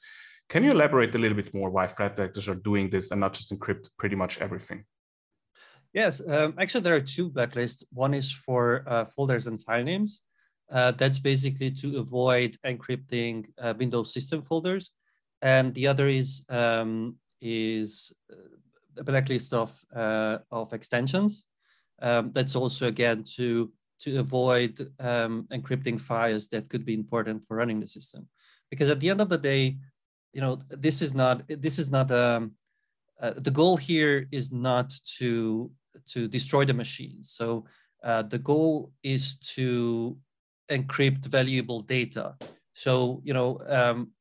Can 0.49 0.65
you 0.65 0.71
elaborate 0.71 1.15
a 1.15 1.19
little 1.19 1.37
bit 1.37 1.53
more 1.53 1.71
why 1.71 1.87
threat 1.87 2.19
actors 2.19 2.49
are 2.49 2.55
doing 2.55 2.89
this 2.89 3.11
and 3.11 3.21
not 3.21 3.35
just 3.35 3.53
encrypt 3.53 3.91
pretty 3.99 4.17
much 4.17 4.39
everything? 4.41 4.85
Yes, 5.93 6.27
um, 6.27 6.55
actually 6.59 6.83
there 6.83 6.97
are 6.97 7.01
two 7.01 7.31
blacklists. 7.31 7.85
One 7.93 8.15
is 8.15 8.31
for 8.33 8.85
uh, 8.87 9.05
folders 9.07 9.47
and 9.47 9.61
file 9.61 9.85
names. 9.85 10.23
Uh, 10.71 10.93
that's 10.93 11.19
basically 11.19 11.71
to 11.71 11.99
avoid 11.99 12.57
encrypting 12.65 13.47
uh, 13.59 13.75
Windows 13.79 14.13
system 14.13 14.43
folders. 14.43 14.91
And 15.43 15.75
the 15.75 15.87
other 15.87 16.09
is 16.09 16.43
um, 16.49 17.17
is 17.41 18.13
uh, 18.33 18.57
a 18.99 19.05
blacklist 19.05 19.55
of, 19.55 19.71
uh, 19.95 20.39
of 20.51 20.73
extensions. 20.73 21.47
Um, 22.03 22.33
that's 22.33 22.57
also 22.57 22.87
again 22.87 23.25
to 23.37 23.73
to 24.01 24.19
avoid 24.21 24.79
um, 25.01 25.47
encrypting 25.53 26.01
files 26.01 26.47
that 26.49 26.69
could 26.69 26.85
be 26.85 26.95
important 26.95 27.45
for 27.45 27.57
running 27.57 27.81
the 27.81 27.87
system, 27.87 28.29
because 28.71 28.91
at 28.91 29.01
the 29.01 29.11
end 29.11 29.21
of 29.21 29.29
the 29.29 29.39
day, 29.39 29.77
you 30.33 30.41
know 30.41 30.59
this 30.69 31.03
is 31.03 31.15
not 31.15 31.43
this 31.49 31.79
is 31.79 31.91
not 31.91 32.11
um, 32.11 32.53
uh, 33.21 33.35
the 33.37 33.51
goal 33.51 33.77
here 33.77 34.29
is 34.31 34.53
not 34.53 34.91
to 35.19 35.71
to 36.07 36.29
destroy 36.29 36.65
the 36.65 36.75
machine. 36.75 37.23
So 37.23 37.65
uh, 38.05 38.23
the 38.23 38.39
goal 38.39 38.93
is 39.03 39.37
to 39.57 40.17
encrypt 40.71 41.27
valuable 41.27 41.81
data. 41.81 42.37
So 42.75 43.21
you 43.25 43.35
know 43.35 43.59
um, 43.67 44.13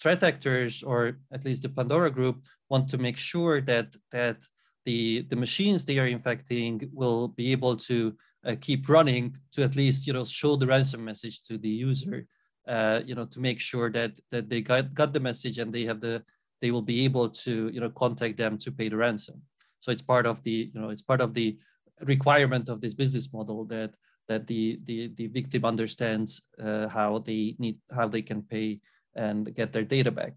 threat 0.00 0.22
actors, 0.22 0.82
or 0.82 1.18
at 1.32 1.44
least 1.44 1.62
the 1.62 1.68
Pandora 1.68 2.10
group, 2.10 2.42
want 2.68 2.88
to 2.88 2.98
make 2.98 3.16
sure 3.16 3.60
that 3.62 3.94
that 4.12 4.38
the, 4.84 5.22
the 5.30 5.36
machines 5.36 5.84
they 5.84 5.98
are 5.98 6.06
infecting 6.06 6.88
will 6.92 7.28
be 7.28 7.50
able 7.50 7.74
to 7.76 8.14
uh, 8.46 8.54
keep 8.60 8.88
running 8.88 9.34
to 9.52 9.64
at 9.64 9.74
least 9.74 10.06
you 10.06 10.12
know 10.12 10.24
show 10.24 10.54
the 10.54 10.66
ransom 10.66 11.04
message 11.04 11.42
to 11.42 11.58
the 11.58 11.68
user 11.68 12.24
uh, 12.68 13.00
you 13.04 13.14
know 13.16 13.26
to 13.26 13.40
make 13.40 13.58
sure 13.58 13.90
that 13.90 14.12
that 14.30 14.48
they 14.48 14.60
got, 14.60 14.94
got 14.94 15.12
the 15.12 15.20
message 15.20 15.58
and 15.58 15.72
they 15.72 15.84
have 15.84 16.00
the 16.00 16.22
they 16.62 16.70
will 16.70 16.82
be 16.82 17.04
able 17.04 17.28
to 17.28 17.68
you 17.72 17.80
know 17.80 17.90
contact 17.90 18.36
them 18.36 18.56
to 18.58 18.72
pay 18.72 18.88
the 18.88 18.96
ransom. 18.96 19.42
So 19.78 19.92
it's 19.92 20.02
part 20.02 20.26
of 20.26 20.42
the 20.42 20.70
you 20.72 20.80
know 20.80 20.90
it's 20.90 21.02
part 21.02 21.20
of 21.20 21.34
the 21.34 21.58
requirement 22.02 22.68
of 22.68 22.80
this 22.80 22.94
business 22.94 23.32
model 23.32 23.64
that 23.66 23.94
that 24.28 24.46
the 24.46 24.80
the, 24.84 25.08
the 25.16 25.26
victim 25.28 25.64
understands 25.64 26.42
uh, 26.62 26.88
how 26.88 27.18
they 27.18 27.56
need 27.58 27.78
how 27.94 28.08
they 28.08 28.22
can 28.22 28.42
pay 28.42 28.80
and 29.16 29.52
get 29.54 29.72
their 29.72 29.84
data 29.84 30.10
back. 30.10 30.34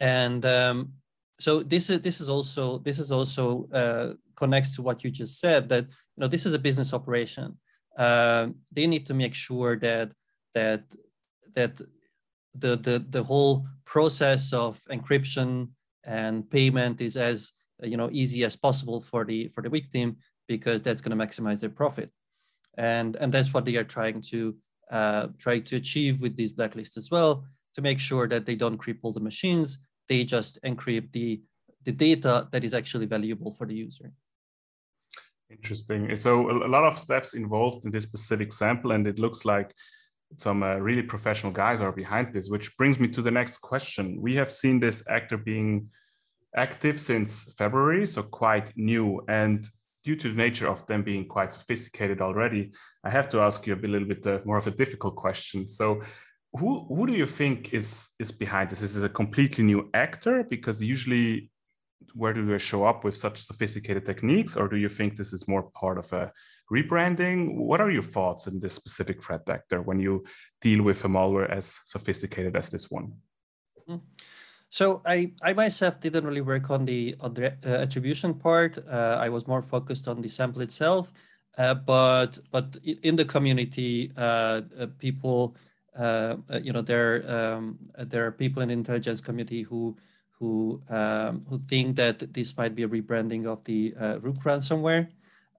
And 0.00 0.44
um, 0.46 0.92
so 1.40 1.62
this 1.62 1.90
is 1.90 2.00
this 2.00 2.20
is 2.20 2.28
also 2.28 2.78
this 2.78 2.98
is 2.98 3.12
also 3.12 3.68
uh, 3.72 4.14
connects 4.36 4.74
to 4.76 4.82
what 4.82 5.04
you 5.04 5.10
just 5.10 5.38
said 5.38 5.68
that 5.68 5.84
you 5.84 6.20
know 6.20 6.28
this 6.28 6.46
is 6.46 6.54
a 6.54 6.58
business 6.58 6.92
operation. 6.92 7.56
Uh, 7.96 8.48
they 8.72 8.86
need 8.86 9.06
to 9.06 9.14
make 9.14 9.34
sure 9.34 9.76
that 9.76 10.12
that 10.54 10.82
that 11.54 11.80
the 12.54 12.76
the 12.76 13.04
the 13.10 13.22
whole 13.22 13.66
process 13.84 14.52
of 14.52 14.80
encryption 14.90 15.68
and 16.04 16.48
payment 16.50 17.00
is 17.00 17.16
as 17.16 17.52
you 17.82 17.96
know 17.96 18.08
easy 18.12 18.44
as 18.44 18.56
possible 18.56 19.00
for 19.00 19.24
the 19.24 19.48
for 19.48 19.62
the 19.62 19.70
victim 19.70 20.16
because 20.48 20.80
that's 20.82 21.02
going 21.02 21.16
to 21.16 21.24
maximize 21.24 21.60
their 21.60 21.70
profit. 21.70 22.10
And 22.76 23.16
and 23.16 23.32
that's 23.32 23.52
what 23.52 23.64
they 23.64 23.76
are 23.76 23.84
trying 23.84 24.22
to 24.30 24.56
uh, 24.90 25.26
try 25.38 25.58
to 25.58 25.76
achieve 25.76 26.20
with 26.20 26.36
these 26.36 26.52
blacklists 26.52 26.96
as 26.96 27.10
well 27.10 27.44
to 27.78 27.82
make 27.82 28.00
sure 28.00 28.26
that 28.28 28.44
they 28.44 28.56
don't 28.56 28.76
cripple 28.76 29.14
the 29.14 29.20
machines 29.30 29.78
they 30.08 30.24
just 30.24 30.58
encrypt 30.64 31.12
the, 31.12 31.40
the 31.84 31.92
data 31.92 32.48
that 32.50 32.64
is 32.64 32.74
actually 32.74 33.06
valuable 33.06 33.52
for 33.52 33.66
the 33.66 33.74
user. 33.74 34.12
Interesting. 35.50 36.14
So 36.16 36.50
a 36.50 36.68
lot 36.68 36.84
of 36.84 36.98
steps 36.98 37.34
involved 37.34 37.84
in 37.84 37.90
this 37.90 38.04
specific 38.04 38.52
sample, 38.52 38.92
and 38.92 39.06
it 39.06 39.18
looks 39.18 39.44
like 39.44 39.72
some 40.36 40.62
uh, 40.62 40.76
really 40.76 41.02
professional 41.02 41.52
guys 41.52 41.80
are 41.80 41.92
behind 41.92 42.34
this, 42.34 42.50
which 42.50 42.76
brings 42.76 42.98
me 42.98 43.08
to 43.08 43.22
the 43.22 43.30
next 43.30 43.58
question. 43.58 44.20
We 44.20 44.34
have 44.36 44.50
seen 44.50 44.80
this 44.80 45.02
actor 45.08 45.38
being 45.38 45.88
active 46.54 47.00
since 47.00 47.54
February, 47.56 48.06
so 48.06 48.22
quite 48.22 48.72
new. 48.76 49.22
And 49.28 49.66
due 50.04 50.16
to 50.16 50.28
the 50.28 50.34
nature 50.36 50.68
of 50.68 50.86
them 50.86 51.02
being 51.02 51.26
quite 51.26 51.54
sophisticated 51.54 52.20
already, 52.20 52.72
I 53.04 53.10
have 53.10 53.30
to 53.30 53.40
ask 53.40 53.66
you 53.66 53.74
a, 53.74 53.76
little 53.76 54.08
bit 54.08 54.26
uh, 54.26 54.40
more 54.44 54.58
of 54.58 54.66
a 54.66 54.70
difficult 54.70 55.16
question. 55.16 55.66
So 55.66 56.02
who 56.52 56.86
who 56.88 57.06
do 57.06 57.12
you 57.12 57.26
think 57.26 57.74
is 57.74 58.10
is 58.18 58.32
behind 58.32 58.70
this? 58.70 58.80
This 58.80 58.96
is 58.96 59.02
a 59.02 59.08
completely 59.08 59.64
new 59.64 59.90
actor? 59.94 60.44
Because 60.44 60.80
usually 60.80 61.50
where 62.14 62.32
do 62.32 62.46
they 62.46 62.58
show 62.58 62.84
up 62.84 63.04
with 63.04 63.16
such 63.16 63.42
sophisticated 63.42 64.06
techniques, 64.06 64.56
or 64.56 64.68
do 64.68 64.76
you 64.76 64.88
think 64.88 65.16
this 65.16 65.32
is 65.32 65.48
more 65.48 65.64
part 65.70 65.98
of 65.98 66.12
a 66.12 66.32
rebranding? 66.72 67.56
What 67.56 67.80
are 67.80 67.90
your 67.90 68.02
thoughts 68.02 68.46
on 68.46 68.60
this 68.60 68.74
specific 68.74 69.22
threat 69.22 69.48
actor 69.48 69.82
when 69.82 69.98
you 69.98 70.24
deal 70.60 70.82
with 70.82 71.04
a 71.04 71.08
malware 71.08 71.50
as 71.50 71.80
sophisticated 71.84 72.56
as 72.56 72.70
this 72.70 72.90
one? 72.90 73.12
Mm-hmm. 73.80 73.96
So 74.70 75.00
I, 75.06 75.32
I 75.42 75.54
myself 75.54 75.98
didn't 75.98 76.26
really 76.26 76.42
work 76.42 76.70
on 76.70 76.84
the 76.84 77.16
on 77.20 77.34
the 77.34 77.52
uh, 77.64 77.82
attribution 77.82 78.34
part. 78.34 78.78
Uh, 78.78 79.16
I 79.18 79.28
was 79.28 79.46
more 79.46 79.62
focused 79.62 80.08
on 80.08 80.20
the 80.20 80.28
sample 80.28 80.62
itself. 80.62 81.12
Uh, 81.56 81.74
but 81.74 82.38
but 82.52 82.76
in 83.02 83.16
the 83.16 83.24
community, 83.24 84.12
uh, 84.16 84.60
uh, 84.78 84.86
people, 84.98 85.56
uh, 85.98 86.36
you 86.62 86.72
know, 86.72 86.82
there 86.82 87.24
um, 87.30 87.78
there 87.98 88.24
are 88.26 88.32
people 88.32 88.62
in 88.62 88.68
the 88.68 88.74
intelligence 88.74 89.20
community 89.20 89.62
who 89.62 89.96
who 90.30 90.80
um, 90.88 91.44
who 91.48 91.58
think 91.58 91.96
that 91.96 92.32
this 92.32 92.56
might 92.56 92.74
be 92.74 92.84
a 92.84 92.88
rebranding 92.88 93.46
of 93.46 93.62
the 93.64 93.94
Rook 94.20 94.36
ransomware, 94.44 95.08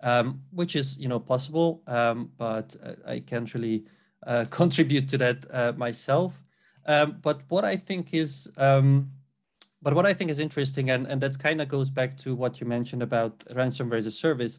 um, 0.02 0.42
which 0.52 0.76
is 0.76 0.98
you 0.98 1.08
know 1.08 1.20
possible, 1.20 1.84
um, 1.88 2.32
but 2.38 2.76
I 3.06 3.20
can't 3.20 3.54
really 3.54 3.86
contribute 4.50 5.08
to 5.10 5.18
that 5.18 5.78
myself. 5.78 6.42
Um, 6.90 7.18
but 7.22 7.44
what 7.50 7.66
I 7.66 7.76
think 7.76 8.16
is, 8.16 8.50
um, 8.58 9.12
but 9.82 9.94
what 9.94 10.08
I 10.08 10.14
think 10.14 10.32
is 10.32 10.40
interesting, 10.40 10.90
and, 10.90 11.06
and 11.06 11.22
that 11.22 11.38
kind 11.38 11.62
of 11.62 11.68
goes 11.68 11.92
back 11.92 12.18
to 12.18 12.34
what 12.34 12.60
you 12.60 12.66
mentioned 12.66 13.04
about 13.04 13.38
ransomware 13.50 13.98
as 13.98 14.08
a 14.08 14.12
service. 14.12 14.58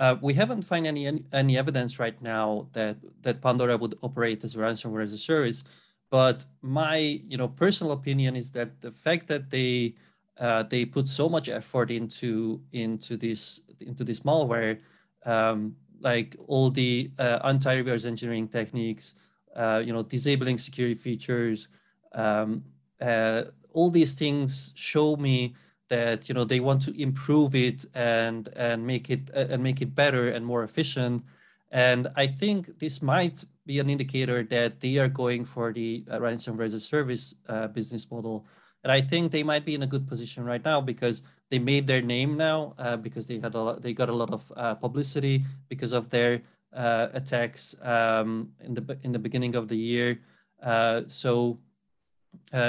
Uh, 0.00 0.16
we 0.22 0.32
haven't 0.32 0.62
found 0.62 0.86
any, 0.86 1.22
any, 1.30 1.58
evidence 1.58 1.98
right 1.98 2.20
now 2.22 2.66
that 2.72 2.96
that 3.20 3.42
Pandora 3.42 3.76
would 3.76 3.98
operate 4.00 4.42
as 4.42 4.56
ransomware 4.56 5.02
as 5.02 5.12
a 5.12 5.18
service. 5.18 5.62
But 6.10 6.46
my 6.62 6.96
you 7.28 7.36
know 7.36 7.48
personal 7.48 7.92
opinion 7.92 8.34
is 8.34 8.50
that 8.52 8.80
the 8.80 8.92
fact 8.92 9.26
that 9.26 9.50
they 9.50 9.94
uh, 10.38 10.62
they 10.62 10.86
put 10.86 11.06
so 11.06 11.28
much 11.28 11.50
effort 11.50 11.90
into 11.90 12.62
into 12.72 13.18
this 13.18 13.60
into 13.80 14.02
this 14.02 14.20
malware, 14.20 14.80
um, 15.26 15.76
like 16.00 16.34
all 16.46 16.70
the 16.70 17.10
uh, 17.18 17.40
anti-reverse 17.44 18.06
engineering 18.06 18.48
techniques, 18.48 19.14
uh, 19.54 19.82
you 19.84 19.92
know, 19.92 20.02
disabling 20.02 20.56
security 20.56 20.94
features. 20.94 21.68
Um, 22.14 22.64
uh, 23.02 23.44
all 23.74 23.90
these 23.90 24.14
things 24.14 24.72
show 24.74 25.16
me 25.16 25.54
that 25.90 26.28
you 26.28 26.34
know 26.34 26.44
they 26.44 26.60
want 26.60 26.80
to 26.82 26.92
improve 27.00 27.54
it 27.54 27.84
and 27.94 28.48
and 28.56 28.86
make 28.86 29.10
it 29.10 29.28
and 29.34 29.62
make 29.62 29.82
it 29.82 29.94
better 29.94 30.30
and 30.30 30.46
more 30.46 30.62
efficient. 30.62 31.22
And 31.70 32.08
I 32.16 32.26
think 32.26 32.78
this 32.78 33.00
might 33.02 33.44
be 33.66 33.78
an 33.78 33.90
indicator 33.90 34.42
that 34.44 34.80
they 34.80 34.96
are 34.98 35.08
going 35.08 35.44
for 35.44 35.72
the 35.72 36.04
uh, 36.10 36.18
ransomware 36.18 36.64
as 36.64 36.74
a 36.74 36.80
service 36.80 37.34
uh, 37.48 37.68
business 37.68 38.10
model. 38.10 38.46
And 38.82 38.90
I 38.90 39.00
think 39.00 39.30
they 39.30 39.44
might 39.44 39.64
be 39.64 39.74
in 39.74 39.82
a 39.82 39.86
good 39.86 40.08
position 40.08 40.44
right 40.44 40.64
now 40.64 40.80
because 40.80 41.22
they 41.50 41.58
made 41.58 41.86
their 41.86 42.02
name 42.02 42.36
now 42.36 42.74
uh, 42.78 42.96
because 42.96 43.26
they 43.26 43.38
had 43.38 43.54
a 43.54 43.60
lot, 43.60 43.82
they 43.82 43.92
got 43.92 44.08
a 44.08 44.12
lot 44.14 44.32
of 44.32 44.50
uh, 44.56 44.74
publicity 44.74 45.44
because 45.68 45.92
of 45.92 46.08
their 46.08 46.42
uh, 46.72 47.08
attacks 47.12 47.76
um, 47.82 48.50
in 48.60 48.74
the 48.74 48.98
in 49.02 49.12
the 49.12 49.18
beginning 49.18 49.54
of 49.54 49.68
the 49.68 49.76
year. 49.76 50.20
Uh, 50.62 51.02
so 51.06 51.58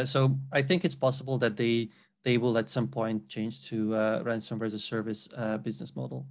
so 0.05 0.37
I 0.51 0.61
think 0.61 0.85
it's 0.85 0.95
possible 0.95 1.37
that 1.37 1.55
they 1.55 1.89
they 2.23 2.37
will 2.37 2.57
at 2.57 2.69
some 2.69 2.87
point 2.87 3.27
change 3.27 3.67
to 3.69 3.95
uh, 3.95 4.23
ransomware 4.23 4.65
as 4.65 4.73
a 4.73 4.79
service 4.79 5.27
uh, 5.35 5.57
business 5.57 5.95
model. 5.95 6.25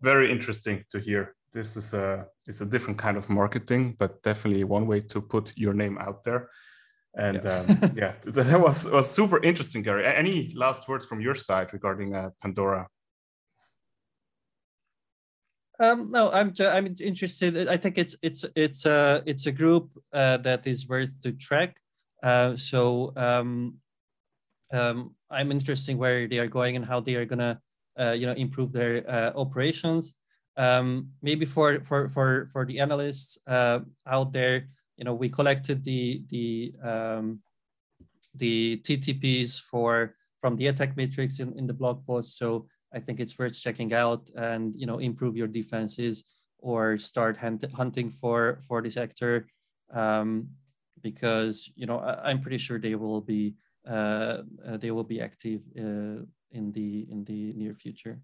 Very 0.00 0.30
interesting 0.30 0.84
to 0.90 1.00
hear. 1.00 1.34
This 1.52 1.76
is 1.76 1.94
a 1.94 2.26
it's 2.48 2.60
a 2.60 2.66
different 2.66 2.98
kind 2.98 3.16
of 3.16 3.28
marketing, 3.28 3.96
but 3.98 4.22
definitely 4.22 4.64
one 4.64 4.86
way 4.86 5.00
to 5.00 5.20
put 5.20 5.52
your 5.56 5.72
name 5.72 5.98
out 5.98 6.24
there. 6.24 6.48
And 7.16 7.42
yeah, 7.44 7.58
um, 7.58 7.90
yeah 7.96 8.12
that 8.24 8.60
was 8.60 8.90
was 8.90 9.10
super 9.10 9.42
interesting, 9.42 9.82
Gary. 9.82 10.04
Any 10.06 10.52
last 10.54 10.88
words 10.88 11.06
from 11.06 11.20
your 11.20 11.34
side 11.34 11.72
regarding 11.72 12.14
uh, 12.14 12.30
Pandora? 12.40 12.88
Um, 15.80 16.10
no, 16.10 16.30
I'm 16.30 16.52
I'm 16.60 16.94
interested. 17.00 17.68
I 17.68 17.76
think 17.76 17.98
it's 17.98 18.16
it's 18.22 18.44
it's 18.54 18.86
a 18.86 19.22
it's 19.26 19.46
a 19.46 19.52
group 19.52 19.90
uh, 20.12 20.36
that 20.38 20.66
is 20.66 20.88
worth 20.88 21.20
to 21.22 21.32
track. 21.32 21.76
Uh, 22.22 22.56
so 22.56 23.12
um, 23.16 23.74
um, 24.74 25.14
I'm 25.30 25.50
interested 25.50 25.92
in 25.92 25.98
where 25.98 26.26
they 26.26 26.38
are 26.38 26.46
going 26.46 26.76
and 26.76 26.84
how 26.84 27.00
they 27.00 27.16
are 27.16 27.24
gonna 27.24 27.60
uh, 27.98 28.12
you 28.18 28.26
know 28.26 28.32
improve 28.32 28.72
their 28.72 29.08
uh, 29.08 29.32
operations. 29.36 30.14
Um, 30.56 31.10
maybe 31.22 31.44
for 31.44 31.80
for 31.80 32.08
for 32.08 32.48
for 32.52 32.64
the 32.64 32.80
analysts 32.80 33.38
uh, 33.46 33.80
out 34.06 34.32
there, 34.32 34.68
you 34.96 35.04
know, 35.04 35.14
we 35.14 35.28
collected 35.28 35.84
the 35.84 36.22
the 36.28 36.74
um, 36.82 37.40
the 38.34 38.80
TTPs 38.82 39.60
for 39.60 40.14
from 40.40 40.56
the 40.56 40.66
attack 40.66 40.96
matrix 40.96 41.40
in, 41.40 41.56
in 41.58 41.66
the 41.66 41.72
blog 41.72 42.04
post. 42.06 42.36
So 42.36 42.66
I 42.92 43.00
think 43.00 43.18
it's 43.18 43.38
worth 43.38 43.60
checking 43.60 43.92
out 43.92 44.30
and 44.36 44.74
you 44.76 44.86
know 44.86 44.98
improve 44.98 45.36
your 45.36 45.48
defenses 45.48 46.24
or 46.58 46.98
start 46.98 47.36
hunt 47.36 47.64
hunting 47.74 48.10
for 48.10 48.60
for 48.66 48.82
this 48.82 48.96
actor 48.96 49.48
um, 49.92 50.48
because 51.02 51.70
you 51.74 51.86
know 51.86 51.98
I, 51.98 52.30
am 52.30 52.40
pretty 52.40 52.58
sure 52.58 52.78
they 52.78 52.94
will 52.94 53.20
be 53.20 53.54
they 53.84 54.90
will 54.90 55.04
be 55.04 55.20
active 55.20 55.60
uh, 55.78 56.24
in 56.50 56.72
the 56.72 57.06
in 57.10 57.24
the 57.24 57.52
near 57.54 57.74
future. 57.74 58.20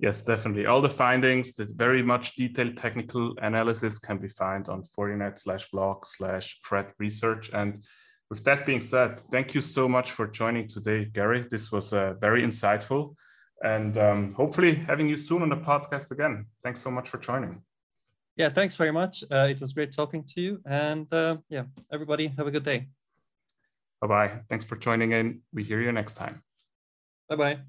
Yes, 0.00 0.22
definitely. 0.22 0.64
All 0.64 0.80
the 0.80 0.88
findings, 0.88 1.52
the 1.52 1.66
very 1.66 2.02
much 2.02 2.34
detailed 2.34 2.78
technical 2.78 3.34
analysis 3.42 3.98
can 3.98 4.16
be 4.16 4.28
found 4.28 4.68
on 4.68 4.82
Fortinet 4.82 5.38
slash 5.38 5.70
blog 5.70 6.06
slash 6.06 6.58
threat 6.66 6.94
research. 6.98 7.50
And 7.52 7.84
with 8.30 8.42
that 8.44 8.64
being 8.64 8.80
said, 8.80 9.20
thank 9.30 9.54
you 9.54 9.60
so 9.60 9.86
much 9.86 10.12
for 10.12 10.26
joining 10.26 10.68
today, 10.68 11.04
Gary. 11.04 11.46
This 11.50 11.70
was 11.70 11.92
uh, 11.92 12.14
very 12.14 12.42
insightful 12.42 13.14
and 13.62 13.98
um, 13.98 14.32
hopefully 14.32 14.74
having 14.74 15.06
you 15.06 15.18
soon 15.18 15.42
on 15.42 15.50
the 15.50 15.56
podcast 15.56 16.10
again. 16.12 16.46
Thanks 16.64 16.80
so 16.80 16.90
much 16.90 17.10
for 17.10 17.18
joining. 17.18 17.62
Yeah, 18.36 18.48
thanks 18.48 18.76
very 18.76 18.92
much. 18.92 19.22
Uh, 19.30 19.48
it 19.50 19.60
was 19.60 19.74
great 19.74 19.92
talking 19.92 20.24
to 20.28 20.40
you. 20.40 20.62
And 20.64 21.12
uh, 21.12 21.36
yeah, 21.50 21.64
everybody 21.92 22.28
have 22.38 22.46
a 22.46 22.50
good 22.50 22.64
day. 22.64 22.88
Bye 24.00 24.06
bye. 24.06 24.40
Thanks 24.48 24.64
for 24.64 24.76
joining 24.76 25.12
in. 25.12 25.42
We 25.52 25.62
hear 25.64 25.80
you 25.80 25.92
next 25.92 26.14
time. 26.14 26.42
Bye 27.28 27.36
bye. 27.36 27.60